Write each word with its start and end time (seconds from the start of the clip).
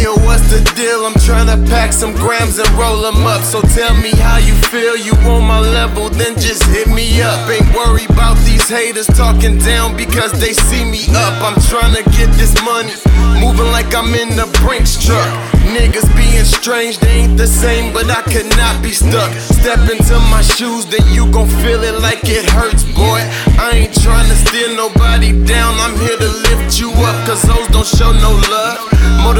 Yo, 0.00 0.16
what's 0.24 0.48
the 0.48 0.64
deal? 0.72 1.04
I'm 1.04 1.12
tryna 1.20 1.60
pack 1.68 1.92
some 1.92 2.14
grams 2.14 2.58
and 2.58 2.66
roll 2.70 3.02
them 3.02 3.26
up. 3.26 3.44
So 3.44 3.60
tell 3.76 3.92
me 4.00 4.16
how 4.16 4.38
you 4.38 4.54
feel. 4.72 4.96
You 4.96 5.12
on 5.28 5.44
my 5.44 5.60
level, 5.60 6.08
then 6.08 6.40
just 6.40 6.64
hit 6.72 6.88
me 6.88 7.20
up. 7.20 7.36
Ain't 7.50 7.68
worried 7.76 8.08
about 8.08 8.38
these 8.48 8.66
haters 8.66 9.06
talking 9.08 9.58
down 9.58 9.98
because 9.98 10.32
they 10.40 10.54
see 10.54 10.88
me 10.88 11.04
up. 11.12 11.36
I'm 11.44 11.60
tryna 11.68 12.00
get 12.16 12.32
this 12.40 12.56
money, 12.64 12.96
moving 13.44 13.68
like 13.76 13.92
I'm 13.94 14.08
in 14.16 14.40
the 14.40 14.48
Brinks 14.64 14.96
truck. 15.04 15.28
Niggas 15.68 16.08
being 16.16 16.48
strange, 16.48 16.98
they 16.98 17.28
ain't 17.28 17.36
the 17.36 17.46
same, 17.46 17.92
but 17.92 18.08
I 18.08 18.22
could 18.22 18.48
not 18.56 18.82
be 18.82 18.92
stuck. 18.92 19.30
Step 19.36 19.84
into 19.84 20.16
my 20.32 20.40
shoes, 20.40 20.86
then 20.86 21.04
you 21.12 21.30
gon' 21.30 21.52
feel 21.60 21.84
it 21.84 22.00
like 22.00 22.24
it 22.24 22.48
hurts, 22.48 22.84
boy. 22.96 23.20
I 23.60 23.84
ain't 23.84 23.92
tryna 23.92 24.32
steer 24.48 24.74
nobody 24.74 25.36
down, 25.44 25.76
I'm 25.76 25.94
here 26.00 26.16
to 26.16 26.30
lift 26.48 26.80
you 26.80 26.88
up, 27.04 27.26
cause 27.28 27.42
hoes 27.44 27.68
don't 27.68 27.86
show 27.86 28.12
no 28.12 28.32
love. 28.48 28.89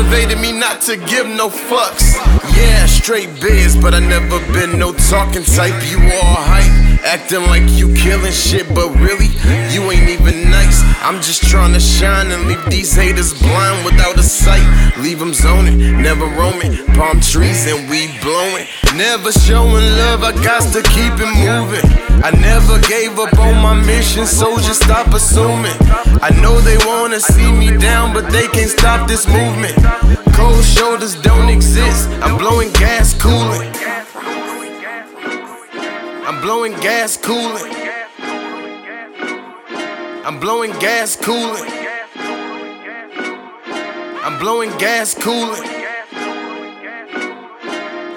Motivated 0.01 0.41
me 0.41 0.51
not 0.51 0.81
to 0.89 0.97
give 0.97 1.27
no 1.27 1.51
fucks. 1.51 2.17
Yeah, 2.57 2.87
straight 2.87 3.39
biz, 3.39 3.77
but 3.77 3.93
I 3.93 4.01
never 4.01 4.41
been 4.51 4.79
no 4.79 4.95
talking 4.95 5.43
type. 5.43 5.75
You 5.91 5.99
all 5.99 6.37
hype, 6.41 6.73
acting 7.05 7.43
like 7.47 7.69
you 7.71 7.93
killing 7.95 8.33
shit, 8.33 8.69
but 8.75 8.89
really, 8.99 9.29
you 9.73 9.91
ain't 9.91 10.09
even 10.09 10.51
nice. 10.51 10.83
I'm 11.03 11.21
just 11.23 11.43
trying 11.49 11.73
to 11.73 11.81
shine 11.81 12.31
and 12.31 12.47
leave 12.47 12.65
these 12.71 12.95
haters 12.95 13.33
blind 13.41 13.85
without 13.85 14.19
a 14.19 14.23
sight. 14.23 14.67
Leave 14.99 15.19
them 15.19 15.33
zoning, 15.33 15.79
never 16.03 16.27
roaming. 16.27 16.77
Palm 16.95 17.21
trees 17.21 17.67
and 17.67 17.89
we 17.89 18.09
blowing. 18.21 18.67
Never 18.97 19.33
showing 19.33 19.87
love, 19.97 20.23
I 20.23 20.33
got 20.45 20.63
to 20.75 20.83
keep 20.83 21.15
it 21.17 21.33
moving. 21.41 21.87
I 22.23 22.31
never 22.37 22.79
gave 22.87 23.19
up 23.19 23.33
on 23.39 23.57
my 23.63 23.75
mission, 23.87 24.27
so 24.27 24.57
just 24.57 24.83
stop 24.83 25.09
assuming. 25.15 25.73
I 26.21 26.31
know 26.43 26.61
they 26.61 26.77
wanna 26.85 27.19
see 27.19 27.51
me 27.51 27.77
down, 27.79 28.13
but 28.13 28.31
they 28.31 28.47
can't 28.49 28.69
stop 28.69 29.09
this 29.09 29.27
movement. 29.27 29.75
Cold 30.37 30.65
shoulders 30.65 31.15
don't 31.23 31.49
exist, 31.49 32.09
I'm 32.21 32.37
blowing 32.37 32.71
gas 32.73 33.00
I'm 36.41 36.47
blowing 36.47 36.73
gas 36.81 37.19
cooling. 37.19 37.71
I'm 40.25 40.41
blowing 40.41 40.71
gas 40.81 41.15
cooling. 41.15 41.63
I'm 44.25 44.39
blowing 44.39 44.71
gas 44.79 45.13
cooling. 45.13 45.63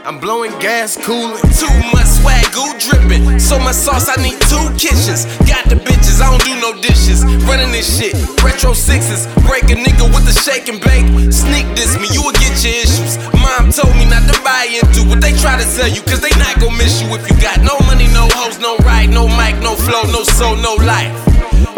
I'm 0.05 0.19
blowing 0.19 0.51
gas 0.59 0.95
cooling. 0.95 1.35
Too 1.51 1.67
much 1.91 2.07
swag, 2.07 2.47
goo 2.53 2.71
dripping. 2.79 3.39
So 3.39 3.59
much 3.59 3.75
sauce, 3.75 4.07
I 4.07 4.15
need 4.23 4.39
two 4.47 4.71
kitchens. 4.79 5.25
Got 5.43 5.67
the 5.67 5.75
bitches, 5.75 6.21
I 6.21 6.31
don't 6.31 6.43
do 6.47 6.55
no 6.61 6.79
dishes. 6.81 7.25
Running 7.43 7.73
this 7.73 7.99
shit, 7.99 8.13
retro 8.41 8.71
sixes. 8.71 9.27
Break 9.43 9.63
a 9.63 9.75
nigga 9.75 10.07
with 10.15 10.23
the 10.23 10.31
shake 10.31 10.69
and 10.69 10.79
bake. 10.79 11.07
Sneak 11.27 11.67
this 11.75 11.99
me, 11.99 12.07
told 13.83 13.95
me 13.99 14.05
not 14.07 14.23
to 14.31 14.35
buy 14.47 14.63
into 14.71 15.03
what 15.03 15.19
they 15.19 15.35
try 15.35 15.59
to 15.59 15.67
sell 15.67 15.91
you, 15.91 16.01
cause 16.07 16.21
they 16.23 16.31
not 16.39 16.55
gon' 16.59 16.75
miss 16.77 17.01
you 17.01 17.07
if 17.11 17.27
you 17.27 17.35
got 17.43 17.59
no 17.59 17.75
money, 17.83 18.07
no 18.15 18.31
hoes, 18.31 18.57
no 18.59 18.77
ride, 18.87 19.09
no 19.11 19.27
mic, 19.27 19.59
no 19.59 19.75
flow, 19.75 20.03
no 20.07 20.23
soul, 20.23 20.55
no 20.55 20.75
life. 20.87 21.11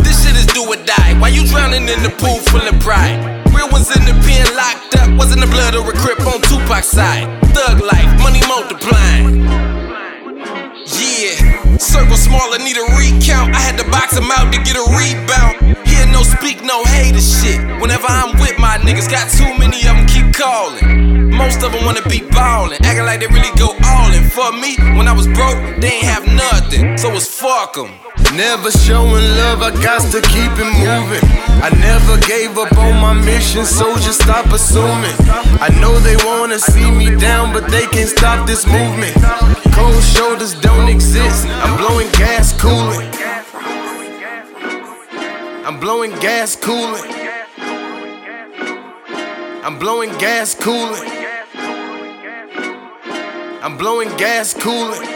This 0.06 0.22
shit 0.22 0.38
is 0.38 0.46
do 0.54 0.62
or 0.62 0.78
die. 0.86 1.18
Why 1.18 1.30
you 1.30 1.46
drowning 1.48 1.90
in 1.90 2.04
the 2.06 2.14
pool 2.22 2.38
full 2.54 2.62
of 2.62 2.78
pride? 2.80 3.18
Real 3.50 3.70
ones 3.70 3.90
in 3.96 4.06
the 4.06 4.14
pen 4.22 4.46
locked 4.54 4.94
up. 5.02 5.10
Wasn't 5.18 5.42
the 5.42 5.50
blood 5.50 5.74
or 5.74 5.90
a 5.90 5.96
crip 5.98 6.22
on 6.22 6.42
Tupac's 6.46 6.90
side. 6.90 7.26
Thug 7.56 7.82
life, 7.82 8.12
money 8.22 8.42
multiplying. 8.46 9.42
Yeah, 10.86 11.78
circle 11.78 12.18
smaller, 12.18 12.60
need 12.60 12.78
a 12.78 12.86
recount. 12.94 13.56
I 13.56 13.62
had 13.66 13.78
to 13.82 13.85
speak, 16.38 16.64
no 16.64 16.84
hater 16.86 17.22
shit. 17.22 17.60
Whenever 17.82 18.08
I'm 18.08 18.38
with 18.40 18.58
my 18.60 18.78
niggas, 18.78 19.10
got 19.10 19.30
too 19.32 19.52
many 19.58 19.78
of 19.88 19.96
them 19.96 20.06
keep 20.08 20.34
calling. 20.34 21.32
Most 21.32 21.64
of 21.64 21.72
them 21.72 21.86
wanna 21.86 22.02
be 22.08 22.22
ballin', 22.32 22.84
acting 22.84 23.06
like 23.06 23.20
they 23.20 23.28
really 23.28 23.54
go 23.58 23.76
all 23.86 24.12
in. 24.14 24.24
For 24.30 24.52
me, 24.52 24.78
when 24.98 25.08
I 25.08 25.14
was 25.14 25.28
broke, 25.28 25.60
they 25.82 25.92
ain't 26.00 26.06
have 26.06 26.26
nothing, 26.28 26.98
so 26.98 27.12
it's 27.12 27.28
fuck 27.28 27.78
'em. 27.78 27.90
Never 28.34 28.72
showing 28.72 29.26
love, 29.42 29.62
I 29.62 29.72
got 29.82 30.02
to 30.12 30.22
keep 30.22 30.52
it 30.64 30.70
moving. 30.84 31.24
I 31.62 31.70
never 31.80 32.18
gave 32.28 32.58
up 32.58 32.72
on 32.78 33.00
my 33.00 33.14
mission, 33.14 33.66
so 33.66 33.96
just 33.96 34.22
stop 34.24 34.48
assuming. 34.52 35.16
I 35.68 35.70
know 35.82 35.94
they 36.00 36.18
wanna 36.26 36.60
see 36.60 36.90
me 36.92 37.16
down, 37.16 37.54
but 37.54 37.68
they 37.70 37.86
can't 37.88 38.10
stop 38.10 38.46
this 38.48 38.66
movement. 38.66 39.16
Cold 39.74 40.04
shoulders 40.04 40.54
don't 40.54 40.88
exist, 40.88 41.48
blowing 45.86 46.18
gas 46.20 46.56
cooling. 46.56 47.04
I'm 49.64 49.78
blowing 49.78 50.10
gas 50.18 50.56
cooling. 50.56 51.08
I'm 53.62 53.78
blowing 53.78 54.10
gas 54.18 54.56
cooling. 54.56 55.08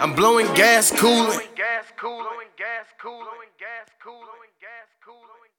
I'm 0.00 0.14
blowing 0.14 0.46
gas 0.54 0.90
cooling. 0.90 1.38
gas 1.54 1.92
cooling, 1.98 2.48
gas 2.56 2.86
cooling, 2.96 3.52
gas 3.58 3.88
cooling, 4.02 4.52
gas 4.58 4.88
cooling, 5.04 5.53